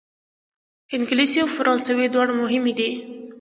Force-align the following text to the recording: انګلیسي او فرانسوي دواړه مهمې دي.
انګلیسي 0.95 1.37
او 1.43 1.49
فرانسوي 1.55 2.07
دواړه 2.09 2.33
مهمې 2.41 2.73
دي. 2.79 2.89